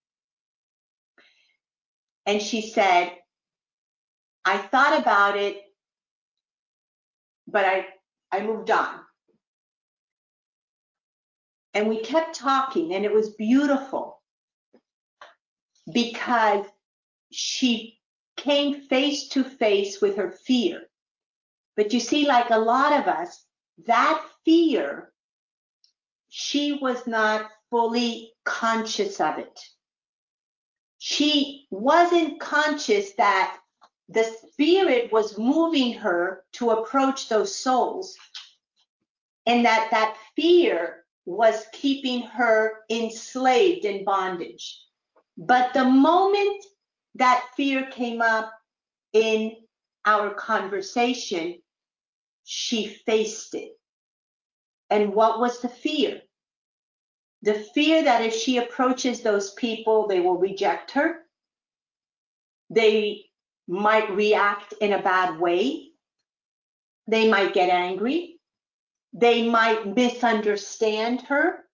[2.26, 3.14] And she said,
[4.44, 5.62] I thought about it,
[7.48, 7.86] but I,
[8.32, 9.00] I moved on.
[11.74, 14.22] And we kept talking, and it was beautiful
[15.92, 16.66] because
[17.32, 18.00] she
[18.38, 20.84] came face to face with her fear.
[21.76, 23.46] But you see, like a lot of us,
[23.86, 25.12] that fear,
[26.30, 29.60] she was not fully conscious of it.
[30.98, 33.58] She wasn't conscious that
[34.10, 38.18] the spirit was moving her to approach those souls
[39.46, 44.82] and that that fear was keeping her enslaved in bondage.
[45.38, 46.66] But the moment
[47.16, 48.52] that fear came up,
[49.14, 49.56] in
[50.06, 51.62] our conversation,
[52.44, 53.72] she faced it.
[54.90, 56.22] And what was the fear?
[57.42, 61.22] The fear that if she approaches those people, they will reject her.
[62.70, 63.29] They
[63.70, 65.90] might react in a bad way.
[67.08, 68.40] They might get angry.
[69.14, 71.66] They might misunderstand her.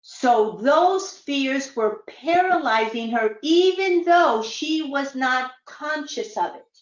[0.00, 6.78] So those fears were paralyzing her, even though she was not conscious of it.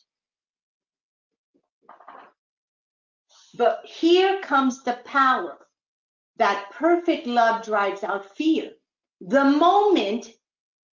[3.57, 5.59] But here comes the power
[6.37, 8.73] that perfect love drives out fear.
[9.21, 10.29] The moment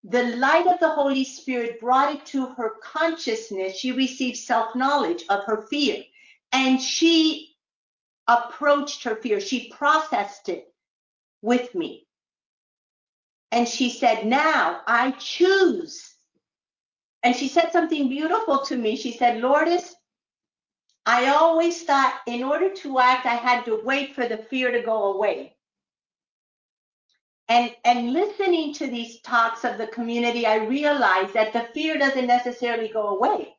[0.04, 5.24] the light of the Holy Spirit brought it to her consciousness, she received self knowledge
[5.30, 6.04] of her fear
[6.52, 7.56] and she
[8.28, 9.40] approached her fear.
[9.40, 10.74] She processed it
[11.42, 12.06] with me.
[13.52, 16.14] And she said, Now I choose.
[17.24, 18.96] And she said something beautiful to me.
[18.96, 19.96] She said, Lourdes,
[21.06, 24.82] I always thought in order to act, I had to wait for the fear to
[24.82, 25.56] go away.
[27.50, 32.28] And, and listening to these talks of the community, I realized that the fear doesn't
[32.28, 33.56] necessarily go away,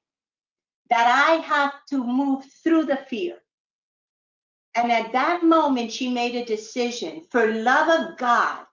[0.91, 3.37] that I have to move through the fear.
[4.77, 8.65] And at that moment, she made a decision for love of God,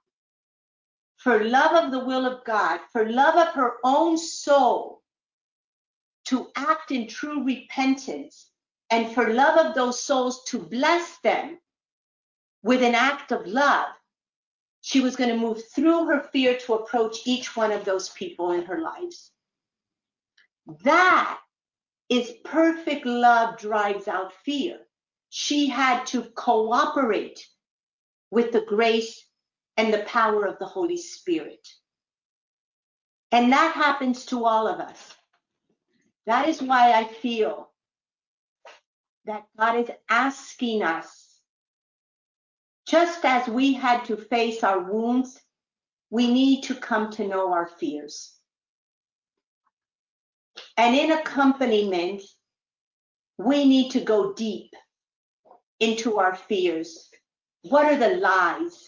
[1.17, 5.01] for love of the will of God, for love of her own soul,
[6.25, 8.51] to act in true repentance
[8.91, 11.57] and for love of those souls to bless them
[12.61, 13.87] with an act of love,
[14.81, 18.51] she was going to move through her fear to approach each one of those people
[18.51, 19.31] in her lives.
[20.83, 21.39] That
[22.09, 24.79] is perfect love drives out fear.
[25.29, 27.45] She had to cooperate
[28.31, 29.23] with the grace
[29.75, 31.67] and the power of the Holy Spirit.
[33.31, 35.13] And that happens to all of us.
[36.25, 37.69] That is why I feel
[39.25, 41.26] that God is asking us,
[42.87, 45.39] just as we had to face our wounds,
[46.09, 48.33] we need to come to know our fears.
[50.77, 52.21] And in accompaniment,
[53.37, 54.71] we need to go deep
[55.79, 57.09] into our fears.
[57.63, 58.87] What are the lies?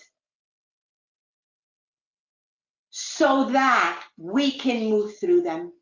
[2.89, 5.73] So that we can move through them.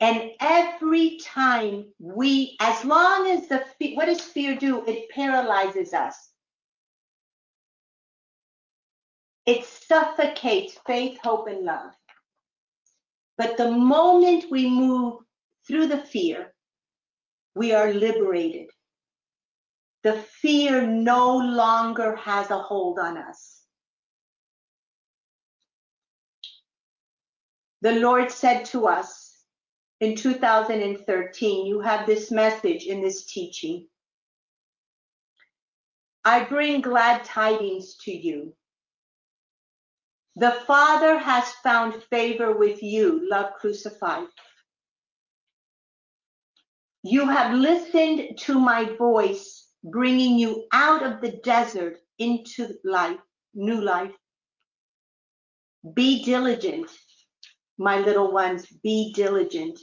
[0.00, 3.64] And every time we, as long as the,
[3.94, 4.84] what does fear do?
[4.86, 6.31] It paralyzes us.
[9.46, 11.92] It suffocates faith, hope, and love.
[13.36, 15.20] But the moment we move
[15.66, 16.52] through the fear,
[17.54, 18.70] we are liberated.
[20.04, 23.60] The fear no longer has a hold on us.
[27.82, 29.32] The Lord said to us,
[30.00, 33.86] in 2013, you have this message in this teaching.
[36.24, 38.54] I bring glad tidings to you.
[40.36, 44.28] The Father has found favor with you, love crucified.
[47.02, 53.18] You have listened to my voice, bringing you out of the desert into life,
[53.54, 54.12] new life.
[55.94, 56.88] Be diligent,
[57.76, 59.78] my little ones, be diligent.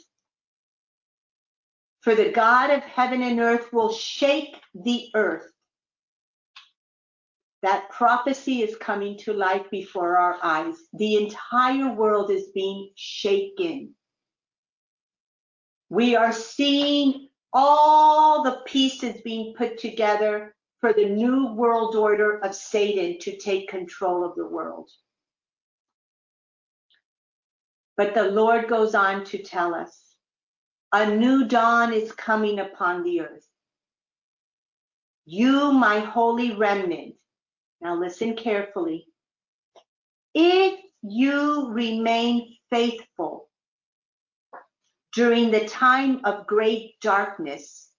[2.01, 5.51] For the God of heaven and earth will shake the earth.
[7.61, 10.75] That prophecy is coming to life before our eyes.
[10.93, 13.95] The entire world is being shaken.
[15.89, 22.55] We are seeing all the pieces being put together for the new world order of
[22.55, 24.89] Satan to take control of the world.
[27.97, 30.15] But the Lord goes on to tell us
[30.93, 33.45] a new dawn is coming upon the earth.
[35.25, 37.15] You, my holy remnant,
[37.81, 39.07] now listen carefully.
[40.33, 43.49] If you remain faithful
[45.13, 47.89] during the time of great darkness,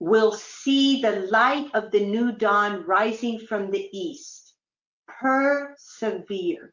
[0.00, 4.54] will see the light of the new dawn rising from the east.
[5.06, 6.72] Persevere.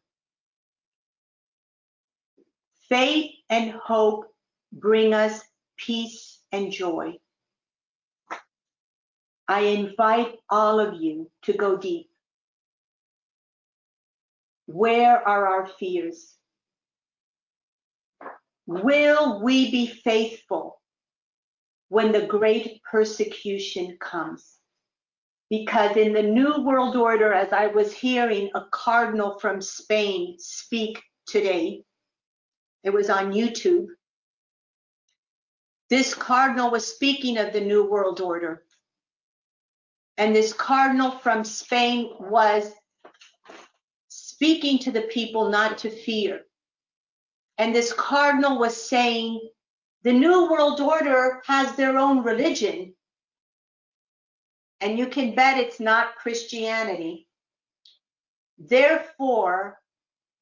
[2.87, 4.33] Faith and hope
[4.71, 5.41] bring us
[5.77, 7.13] peace and joy.
[9.47, 12.09] I invite all of you to go deep.
[14.65, 16.35] Where are our fears?
[18.65, 20.81] Will we be faithful
[21.89, 24.57] when the great persecution comes?
[25.49, 31.01] Because in the New World Order, as I was hearing a cardinal from Spain speak
[31.25, 31.83] today,
[32.83, 33.87] it was on YouTube,
[35.89, 38.63] This cardinal was speaking of the New World Order.
[40.17, 42.71] And this cardinal from Spain was
[44.07, 46.41] speaking to the people not to fear.
[47.57, 49.49] And this cardinal was saying,
[50.03, 52.93] the New World Order has their own religion.
[54.79, 57.27] And you can bet it's not Christianity.
[58.59, 59.79] Therefore,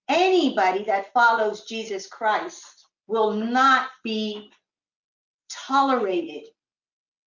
[0.09, 2.63] anybody that follows Jesus Christ
[3.07, 4.51] will not be
[5.49, 6.47] tolerated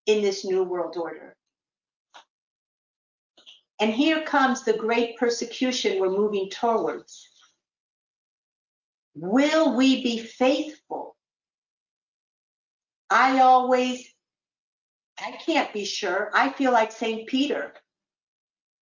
[0.06, 1.37] in this New World Order.
[3.80, 7.28] And here comes the great persecution we're moving towards.
[9.15, 11.15] Will we be faithful?
[13.09, 14.07] I always,
[15.19, 16.30] I can't be sure.
[16.34, 17.28] I feel like St.
[17.28, 17.73] Peter.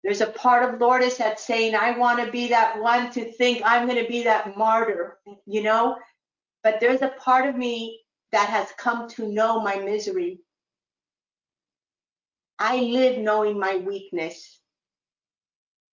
[0.02, 3.62] There's a part of Lourdes that's saying, I want to be that one to think
[3.64, 5.96] I'm going to be that martyr, you know?
[6.62, 8.00] But there's a part of me
[8.32, 10.40] that has come to know my misery.
[12.58, 14.60] I live knowing my weakness.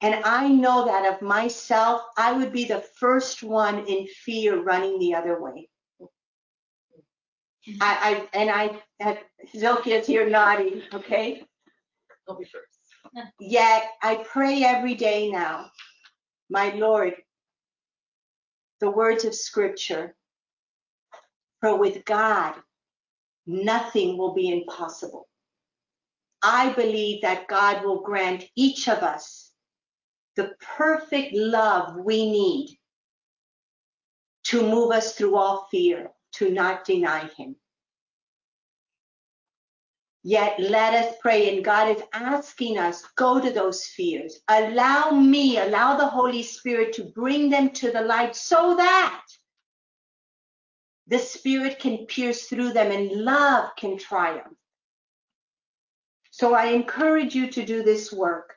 [0.01, 4.97] And I know that of myself, I would be the first one in fear running
[4.97, 5.69] the other way.
[7.69, 7.77] Mm-hmm.
[7.81, 9.19] I, I and I uh, had
[9.55, 11.43] Zilkia's here nodding, okay?
[12.27, 13.33] I'll be first.
[13.39, 15.69] Yet I pray every day now,
[16.49, 17.13] my Lord,
[18.79, 20.15] the words of scripture.
[21.59, 22.55] For with God,
[23.45, 25.27] nothing will be impossible.
[26.41, 29.40] I believe that God will grant each of us
[30.36, 32.77] the perfect love we need
[34.45, 37.55] to move us through all fear, to not deny Him.
[40.23, 44.39] Yet let us pray, and God is asking us go to those fears.
[44.47, 49.23] Allow me, allow the Holy Spirit to bring them to the light so that
[51.07, 54.55] the Spirit can pierce through them and love can triumph.
[56.29, 58.55] So I encourage you to do this work.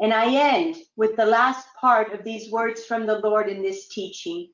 [0.00, 3.88] And I end with the last part of these words from the Lord in this
[3.88, 4.50] teaching,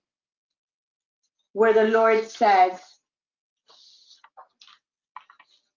[1.53, 2.81] where the Lord says,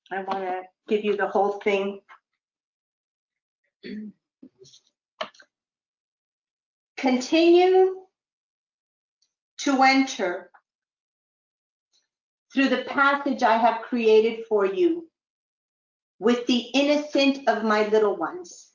[0.09, 1.99] I want to give you the whole thing.
[6.95, 7.95] Continue
[9.59, 10.49] to enter
[12.53, 15.09] through the passage I have created for you
[16.19, 18.66] with the innocent of my little ones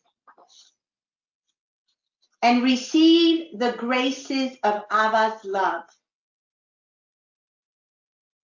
[2.42, 5.84] and receive the graces of Abba's love.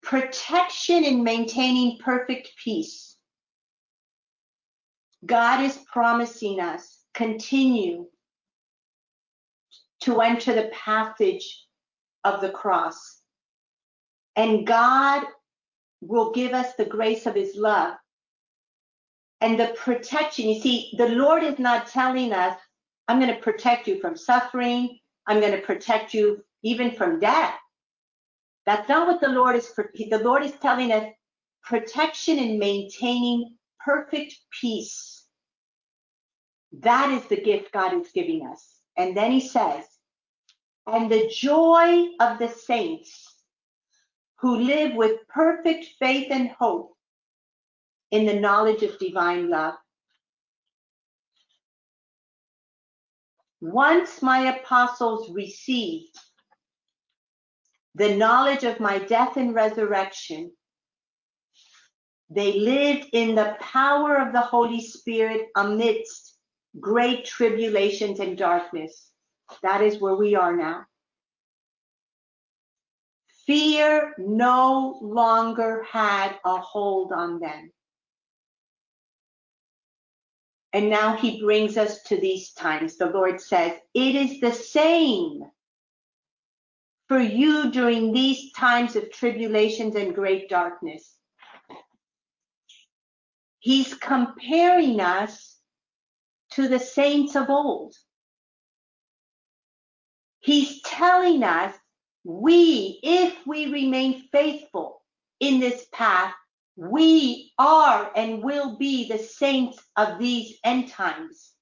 [0.02, 3.16] Protection in maintaining perfect peace.
[5.24, 8.06] God is promising us continue
[10.02, 11.64] to enter the passage
[12.22, 13.20] of the cross.
[14.36, 15.24] And God
[16.02, 17.94] will give us the grace of his love
[19.40, 20.48] and the protection.
[20.48, 22.56] You see, the Lord is not telling us
[23.08, 24.98] I'm going to protect you from suffering.
[25.26, 27.54] I'm going to protect you even from death.
[28.64, 29.72] That's not what the Lord is.
[29.74, 31.06] The Lord is telling us
[31.62, 35.24] protection and maintaining perfect peace.
[36.80, 38.64] That is the gift God is giving us.
[38.96, 39.84] And then he says,
[40.86, 43.34] and the joy of the saints
[44.40, 46.92] who live with perfect faith and hope
[48.10, 49.74] in the knowledge of divine love.
[53.60, 56.16] Once my apostles received
[57.94, 60.52] the knowledge of my death and resurrection,
[62.28, 66.36] they lived in the power of the Holy Spirit amidst
[66.78, 69.10] great tribulations and darkness.
[69.62, 70.84] That is where we are now.
[73.46, 77.70] Fear no longer had a hold on them.
[80.72, 82.96] And now he brings us to these times.
[82.96, 85.44] The Lord says, It is the same
[87.08, 91.14] for you during these times of tribulations and great darkness.
[93.60, 95.56] He's comparing us
[96.52, 97.94] to the saints of old.
[100.40, 101.74] He's telling us
[102.24, 105.02] we, if we remain faithful
[105.40, 106.34] in this path,
[106.76, 111.52] we are and will be the saints of these end times.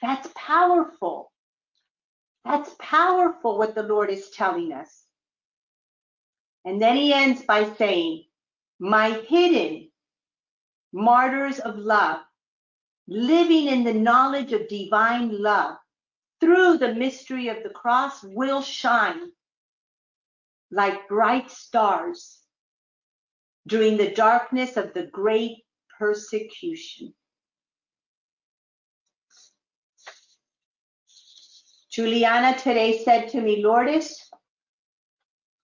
[0.00, 1.30] That's powerful.
[2.44, 5.04] That's powerful what the Lord is telling us.
[6.64, 8.24] And then he ends by saying,
[8.80, 9.90] My hidden
[10.92, 12.20] martyrs of love,
[13.06, 15.76] living in the knowledge of divine love
[16.40, 19.30] through the mystery of the cross, will shine
[20.70, 22.38] like bright stars
[23.68, 25.58] during the darkness of the great
[25.98, 27.14] persecution.
[31.90, 34.30] Juliana today said to me, Lourdes,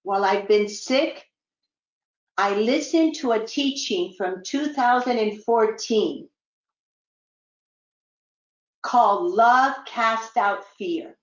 [0.03, 1.25] while I've been sick,
[2.37, 6.29] I listened to a teaching from 2014
[8.83, 11.17] called Love Cast Out Fear.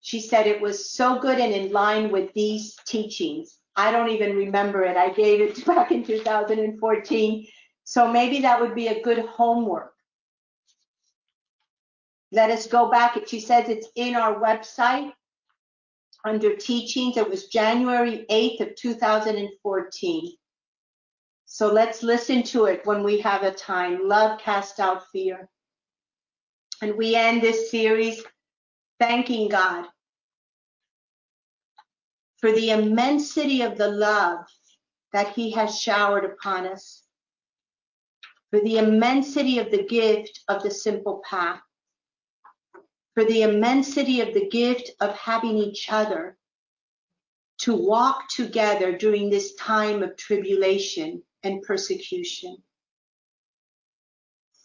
[0.00, 3.58] She said it was so good and in line with these teachings.
[3.78, 4.96] I don't even remember it.
[4.96, 7.46] I gave it back in 2014.
[7.84, 9.94] So maybe that would be a good homework.
[12.32, 13.16] Let us go back.
[13.28, 15.12] She says it's in our website
[16.24, 17.16] under teachings.
[17.16, 20.32] It was January 8th of 2014.
[21.46, 24.08] So let's listen to it when we have a time.
[24.08, 25.48] Love cast out fear.
[26.82, 28.22] And we end this series
[28.98, 29.86] thanking God
[32.40, 34.46] for the immensity of the love
[35.12, 37.02] that he has showered upon us,
[38.50, 41.60] for the immensity of the gift of the simple path,
[43.14, 46.36] for the immensity of the gift of having each other
[47.58, 52.56] to walk together during this time of tribulation and persecution.